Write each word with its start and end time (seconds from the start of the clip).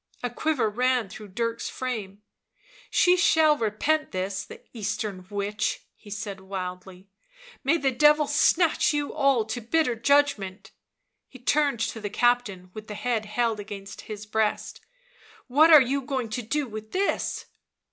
"A 0.22 0.30
quiver 0.30 0.70
ran 0.70 1.08
through 1.08 1.26
Dirk's 1.34 1.68
frame." 1.68 2.22
She 2.90 3.16
shall 3.16 3.58
repent 3.58 4.12
this, 4.12 4.44
the 4.44 4.60
Eastern 4.72 5.26
witch!" 5.28 5.82
he 5.96 6.10
said 6.10 6.38
wildly." 6.38 7.08
May 7.64 7.78
the 7.78 7.90
Devil 7.90 8.28
snatch 8.28 8.92
you 8.92 9.12
all 9.12 9.44
to 9.46 9.60
bitter 9.60 9.96
judgment!" 9.96 10.70
He 11.28 11.40
turned 11.40 11.80
to 11.80 12.00
the 12.00 12.08
captain, 12.08 12.70
with 12.72 12.86
the 12.86 12.94
head 12.94 13.24
held 13.26 13.58
against 13.58 14.02
his 14.02 14.26
breast. 14.26 14.80
"What 15.48 15.72
are 15.72 15.82
you 15.82 16.02
going 16.02 16.28
to 16.28 16.42
do 16.42 16.68
with 16.68 16.92
this?" 16.92 17.46